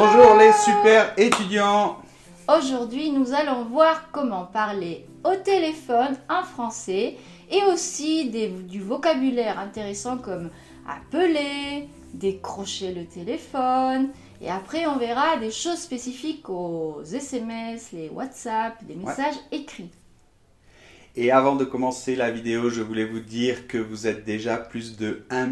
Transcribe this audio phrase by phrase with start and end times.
[0.00, 1.96] Bonjour les super étudiants
[2.46, 7.16] Aujourd'hui, nous allons voir comment parler au téléphone en français
[7.50, 10.50] et aussi des- du vocabulaire intéressant comme
[10.88, 14.10] appeler, décrocher le téléphone.
[14.40, 19.90] Et après, on verra des choses spécifiques aux SMS, les WhatsApp, des messages écrits.
[21.16, 24.96] Et avant de commencer la vidéo, je voulais vous dire que vous êtes déjà plus
[24.96, 25.48] de 1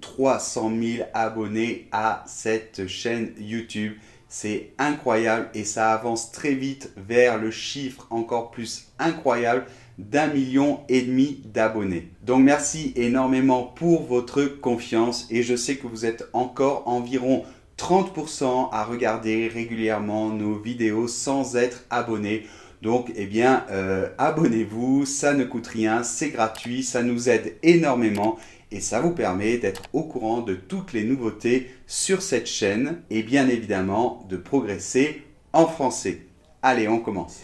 [0.00, 3.94] 300 000 abonnés à cette chaîne YouTube.
[4.28, 9.66] C'est incroyable et ça avance très vite vers le chiffre encore plus incroyable
[9.98, 12.08] d'un million et demi d'abonnés.
[12.22, 17.44] Donc merci énormément pour votre confiance et je sais que vous êtes encore environ
[17.76, 22.46] 30% à regarder régulièrement nos vidéos sans être abonné.
[22.82, 28.40] Donc, eh bien, euh, abonnez-vous, ça ne coûte rien, c'est gratuit, ça nous aide énormément
[28.72, 33.22] et ça vous permet d'être au courant de toutes les nouveautés sur cette chaîne et
[33.22, 36.22] bien évidemment de progresser en français.
[36.60, 37.42] Allez, on commence.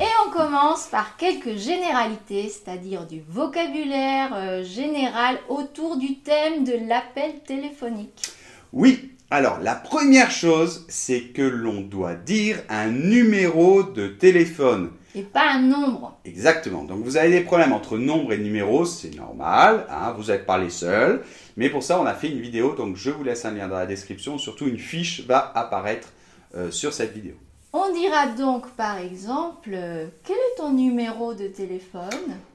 [0.00, 6.88] Et on commence par quelques généralités, c'est-à-dire du vocabulaire euh, général autour du thème de
[6.88, 8.32] l'appel téléphonique.
[8.72, 14.90] Oui, alors la première chose, c'est que l'on doit dire un numéro de téléphone.
[15.14, 16.18] Et pas un nombre.
[16.24, 16.84] Exactement.
[16.84, 20.58] Donc vous avez des problèmes entre nombre et numéro, c'est normal, hein, vous n'êtes pas
[20.58, 21.22] les seuls.
[21.56, 23.78] Mais pour ça, on a fait une vidéo, donc je vous laisse un lien dans
[23.78, 24.38] la description.
[24.38, 26.12] Surtout, une fiche va apparaître
[26.54, 27.34] euh, sur cette vidéo.
[27.78, 32.08] On dira donc par exemple, euh, quel est ton numéro de téléphone?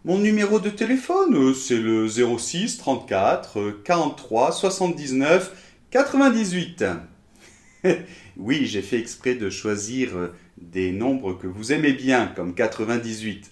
[0.03, 6.85] Mon numéro de téléphone, euh, c'est le 06 34 euh, 43 79 98.
[8.37, 13.51] oui, j'ai fait exprès de choisir euh, des nombres que vous aimez bien, comme 98.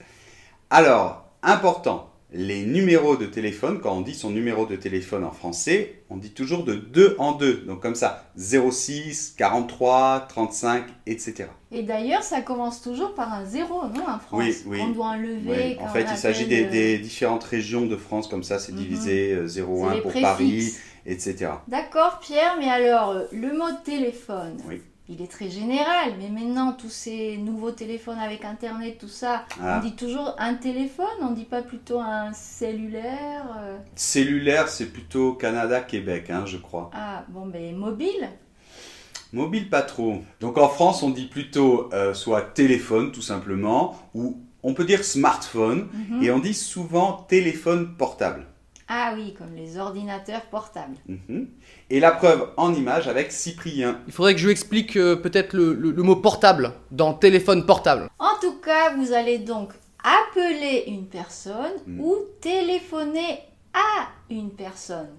[0.69, 6.03] Alors, important, les numéros de téléphone, quand on dit son numéro de téléphone en français,
[6.11, 7.63] on dit toujours de deux en deux.
[7.67, 11.45] Donc comme ça, 06, 43, 35, etc.
[11.71, 14.77] Et d'ailleurs, ça commence toujours par un zéro, non En France, Oui, oui.
[14.79, 15.39] qu'on doit enlever.
[15.47, 18.59] Oui, En fait, on il s'agit des, euh, des différentes régions de France, comme ça,
[18.59, 18.77] c'est Mhm.
[18.77, 20.29] divisé euh, c'est 0,1 les pour préfixes.
[20.31, 20.73] Paris,
[21.05, 21.51] etc.
[21.67, 24.81] D'accord, Pierre, mais alors, euh, le mot téléphone, Oui.
[25.11, 29.79] Il est très général, mais maintenant, tous ces nouveaux téléphones avec Internet, tout ça, Ah.
[29.81, 35.33] on dit toujours un téléphone, on dit pas plutôt un cellulaire euh, Cellulaire, c'est plutôt
[35.33, 36.91] Canada-Québec, hein, je crois.
[36.93, 38.29] Ah, bon, ben, mobile
[39.33, 40.23] Mobile, pas trop.
[40.39, 45.03] Donc en France, on dit plutôt euh, soit téléphone, tout simplement, ou on peut dire
[45.03, 46.23] smartphone, Mhm.
[46.23, 48.45] et on dit souvent téléphone portable.
[48.91, 50.95] Ah oui, comme les ordinateurs portables.
[51.07, 51.47] Mhm.
[51.91, 53.99] Et la preuve en image avec Cyprien.
[54.07, 57.65] Il faudrait que je lui explique euh, peut-être le, le- le mot portable dans téléphone
[57.67, 58.09] portable.
[58.17, 59.73] En tout cas, vous allez donc
[60.03, 61.99] appeler une personne Mm.
[62.01, 63.39] ou téléphoner
[63.73, 65.09] à une personne.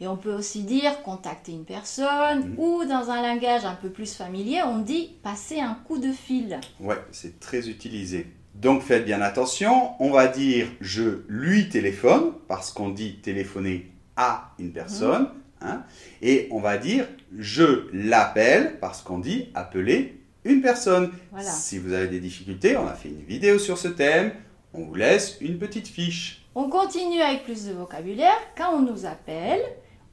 [0.00, 2.58] Et on peut aussi dire contacter une personne Mm.
[2.58, 6.60] ou dans un langage un peu plus familier, on dit passer un coup de fil.
[6.80, 8.26] Ouais, c'est très utilisé.
[8.54, 14.52] Donc faites bien attention, on va dire je lui téléphone, parce qu'on dit téléphoner à
[14.58, 15.28] une personne,
[15.60, 15.82] hein,
[16.22, 17.06] et on va dire
[17.36, 21.10] je l'appelle, parce qu'on dit appeler une personne.
[21.32, 21.50] Voilà.
[21.50, 24.32] Si vous avez des difficultés, on a fait une vidéo sur ce thème,
[24.72, 26.46] on vous laisse une petite fiche.
[26.54, 28.38] On continue avec plus de vocabulaire.
[28.56, 29.60] Quand on nous appelle,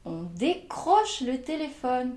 [0.05, 2.13] on décroche le téléphone.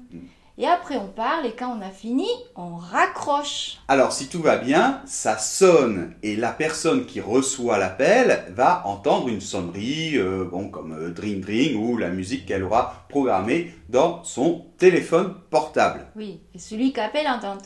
[0.56, 3.78] Et après on parle et quand on a fini, on raccroche.
[3.88, 9.28] Alors si tout va bien, ça sonne et la personne qui reçoit l'appel va entendre
[9.28, 14.22] une sonnerie, euh, bon, comme euh, Dring Dring ou la musique qu'elle aura programmée dans
[14.22, 16.06] son téléphone portable.
[16.14, 17.58] Oui, et celui qui appelle entend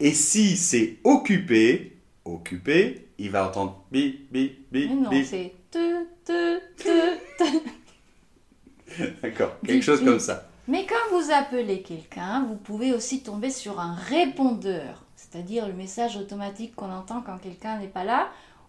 [0.00, 6.37] Et si c'est occupé, occupé, il va entendre bip bip Mais non, c'est te, te.
[9.30, 10.48] D'accord, quelque chose comme ça.
[10.68, 16.16] Mais quand vous appelez quelqu'un, vous pouvez aussi tomber sur un répondeur, c'est-à-dire le message
[16.16, 18.28] automatique qu'on entend quand quelqu'un n'est pas là,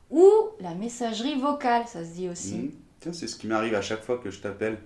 [0.09, 0.25] ou
[0.59, 2.55] la messagerie vocale, ça se dit aussi.
[2.55, 2.71] Hmm.
[2.99, 4.77] Tiens, c'est ce qui m'arrive à chaque fois que je t'appelle.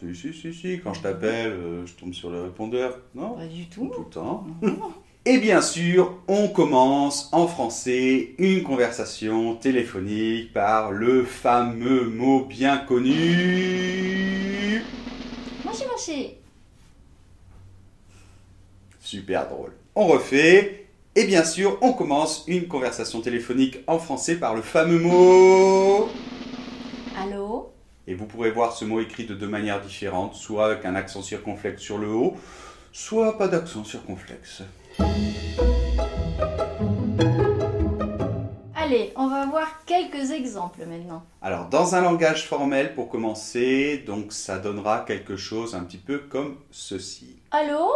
[0.00, 2.98] Si, si, si, si, quand je t'appelle, euh, je tombe sur le répondeur.
[3.14, 3.32] Non?
[3.32, 3.90] Pas du tout.
[3.92, 4.46] Tout le temps.
[5.24, 12.78] Et bien sûr, on commence en français une conversation téléphonique par le fameux mot bien
[12.78, 14.17] connu.
[19.00, 19.72] Super drôle.
[19.94, 20.86] On refait.
[21.14, 26.08] Et bien sûr, on commence une conversation téléphonique en français par le fameux mot.
[27.18, 27.72] Allô?
[28.06, 31.22] Et vous pourrez voir ce mot écrit de deux manières différentes, soit avec un accent
[31.22, 32.36] circonflexe sur le haut,
[32.92, 34.62] soit pas d'accent circonflexe.
[38.88, 41.22] Allez, on va voir quelques exemples maintenant.
[41.42, 46.16] Alors, dans un langage formel, pour commencer, donc ça donnera quelque chose un petit peu
[46.16, 47.36] comme ceci.
[47.50, 47.86] Allô?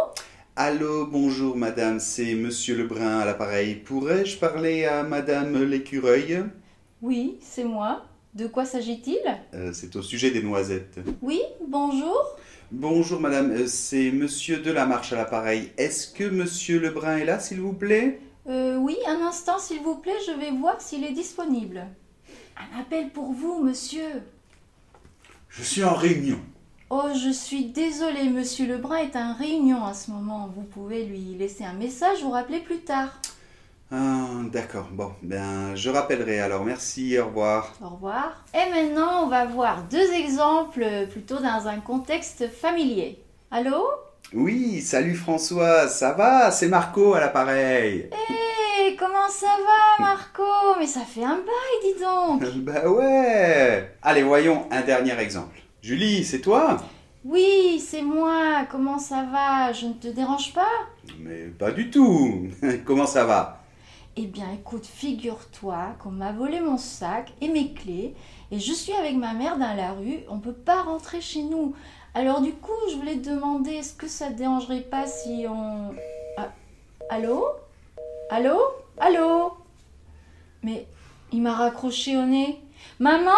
[0.55, 3.73] Allô, bonjour madame, c'est monsieur Lebrun à l'appareil.
[3.73, 6.43] Pourrais-je parler à madame l'écureuil?
[7.01, 8.03] Oui, c'est moi.
[8.35, 9.17] De quoi s'agit-il?
[9.55, 10.99] Euh, C'est au sujet des noisettes.
[11.23, 12.37] Oui, bonjour.
[12.71, 15.71] Bonjour madame, euh, c'est monsieur Delamarche à l'appareil.
[15.75, 18.19] Est-ce que monsieur Lebrun est là, s'il vous plaît?
[18.47, 21.87] Euh, oui, un instant s'il vous plaît, je vais voir s'il est disponible.
[22.57, 24.23] Un appel pour vous, monsieur.
[25.49, 26.39] Je suis en réunion.
[26.89, 30.49] Oh, je suis désolée, monsieur Lebrun est en réunion à ce moment.
[30.53, 33.09] Vous pouvez lui laisser un message ou rappeler plus tard.
[33.91, 37.73] Ah, d'accord, bon, ben je rappellerai alors, merci, au revoir.
[37.81, 38.43] Au revoir.
[38.53, 43.23] Et maintenant, on va voir deux exemples euh, plutôt dans un contexte familier.
[43.51, 43.83] Allô?
[44.35, 46.49] Oui, salut François, ça va?
[46.49, 48.09] C'est Marco à l'appareil.
[48.11, 50.41] Hé, comment ça va, Marco?
[50.79, 52.43] Mais ça fait un bail, dis donc.
[52.63, 55.61] bah ouais Allez, voyons un dernier exemple.
[55.83, 56.77] Julie, c'est toi?
[57.23, 58.65] Oui, c'est moi.
[58.71, 59.71] Comment ça va?
[59.71, 60.71] Je ne te dérange pas?
[61.19, 62.47] Mais pas du tout.
[62.85, 63.59] Comment ça va?
[64.15, 68.13] Eh bien, écoute, figure-toi qu'on m'a volé mon sac et mes clés,
[68.51, 70.19] et je suis avec ma mère dans la rue.
[70.29, 71.75] On peut pas rentrer chez nous.
[72.15, 75.95] Alors du coup, je voulais te demander, est-ce que ça te dérangerait pas si on...
[76.37, 76.49] Ah,
[77.09, 77.47] allô?
[78.29, 78.59] Allô?
[78.99, 79.53] Allô?
[80.61, 80.85] Mais
[81.31, 82.61] il m'a raccroché au nez.
[82.99, 83.31] Maman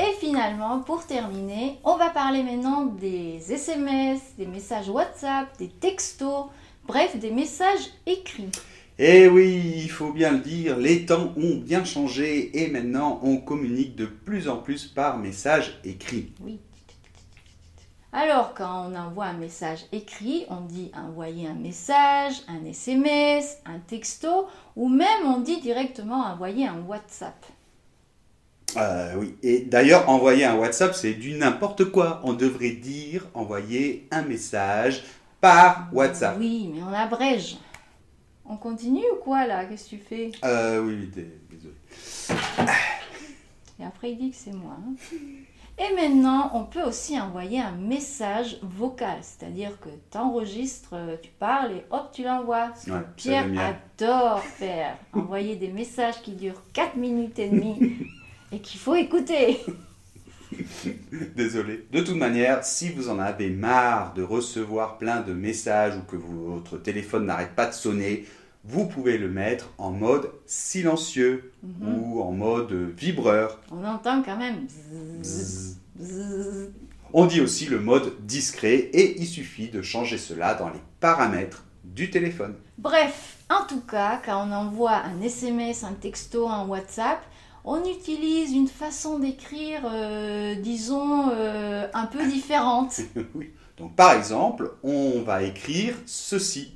[0.00, 6.46] Et finalement, pour terminer, on va parler maintenant des SMS, des messages WhatsApp, des textos,
[6.84, 8.50] bref, des messages écrits.
[9.04, 13.38] Eh oui, il faut bien le dire, les temps ont bien changé et maintenant on
[13.38, 16.32] communique de plus en plus par message écrit.
[16.40, 16.60] Oui.
[18.12, 23.80] Alors, quand on envoie un message écrit, on dit envoyer un message, un SMS, un
[23.80, 24.46] texto,
[24.76, 27.44] ou même on dit directement envoyer un WhatsApp.
[28.76, 32.20] Euh, oui, et d'ailleurs, envoyer un WhatsApp, c'est du n'importe quoi.
[32.22, 35.02] On devrait dire envoyer un message
[35.40, 36.36] par WhatsApp.
[36.38, 37.56] Oui, mais on abrège.
[38.52, 39.64] On continue ou quoi là?
[39.64, 40.30] Qu'est-ce que tu fais?
[40.44, 41.74] Euh, oui, oui, dé- désolé.
[43.80, 44.76] Et après il dit que c'est moi.
[44.78, 44.94] hein.
[45.78, 51.72] Et maintenant, on peut aussi envoyer un message vocal, c'est-à-dire que tu enregistres, tu parles
[51.72, 52.72] et hop, tu l'envoies.
[52.78, 53.46] Ce que Ouais, Pierre
[53.98, 57.78] adore faire, envoyer des messages qui durent 4 minutes et demie
[58.52, 59.60] et qu'il faut écouter.
[61.34, 61.86] Désolé.
[61.90, 66.16] De toute manière, si vous en avez marre de recevoir plein de messages ou que
[66.16, 68.26] votre téléphone n'arrête pas de sonner,
[68.64, 71.98] vous pouvez le mettre en mode silencieux Mhm.
[71.98, 73.60] ou en mode vibreur.
[73.70, 74.66] On entend quand même.
[77.12, 81.64] On dit aussi le mode discret et il suffit de changer cela dans les paramètres
[81.84, 82.54] du téléphone.
[82.78, 87.20] Bref, en tout cas, quand on envoie un SMS, un texto, un WhatsApp,
[87.64, 93.00] on utilise une façon d'écrire, euh, disons, euh, un peu différente.
[93.34, 93.50] oui.
[93.76, 96.72] Donc par exemple, on va écrire ceci.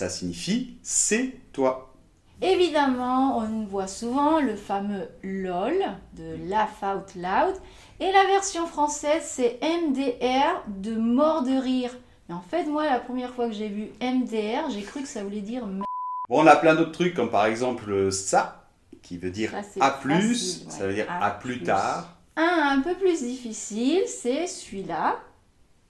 [0.00, 1.92] Ça signifie c'est toi.
[2.40, 5.74] Évidemment, on voit souvent le fameux LOL
[6.16, 7.54] de Laugh Out Loud
[8.00, 11.94] et la version française c'est MDR de mort de rire.
[12.30, 15.22] Mais en fait, moi, la première fois que j'ai vu MDR, j'ai cru que ça
[15.22, 15.84] voulait dire Bon,
[16.30, 18.70] on a plein d'autres trucs comme par exemple ça
[19.02, 21.66] qui veut dire Ça, c'est à plus, ça veut dire À à plus plus.
[21.66, 22.16] tard.
[22.36, 25.20] Un un peu plus difficile, c'est celui-là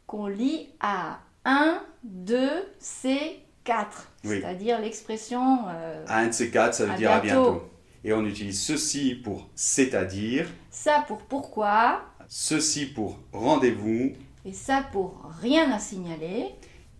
[0.08, 2.50] qu'on lit à 1, 2,
[2.80, 4.08] C, 4.
[4.24, 4.40] Oui.
[4.40, 7.62] C'est-à-dire l'expression euh, Un de ces quatre, ça veut À dire à bientôt.
[8.04, 14.12] Et on utilise ceci pour c'est-à-dire, ça pour pourquoi ceci pour rendez-vous
[14.46, 16.46] et ça pour rien à signaler.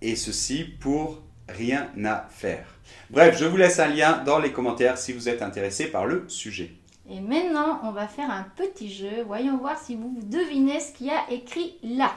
[0.03, 2.67] et ceci pour rien à faire.
[3.09, 6.29] Bref, je vous laisse un lien dans les commentaires si vous êtes intéressé par le
[6.29, 6.71] sujet.
[7.09, 9.23] Et maintenant, on va faire un petit jeu.
[9.27, 12.13] Voyons voir si vous devinez ce qu'il y a écrit là.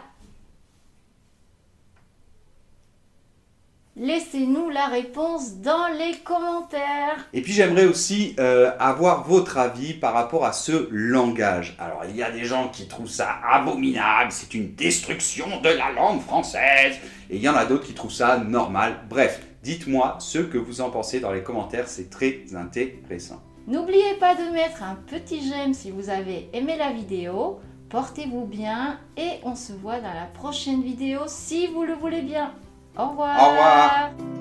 [3.95, 7.29] Laissez-nous la réponse dans les commentaires.
[7.31, 11.75] Et puis j'aimerais aussi euh, avoir votre avis par rapport à ce langage.
[11.77, 15.91] Alors il y a des gens qui trouvent ça abominable, c'est une destruction de la
[15.91, 16.95] langue française.
[17.29, 18.95] Et il y en a d'autres qui trouvent ça normal.
[19.07, 23.43] Bref, dites-moi ce que vous en pensez dans les commentaires, c'est très intéressant.
[23.67, 27.59] N'oubliez pas de mettre un petit j'aime si vous avez aimé la vidéo.
[27.89, 32.55] Portez-vous bien et on se voit dans la prochaine vidéo si vous le voulez bien.
[32.95, 34.32] 好乖好乖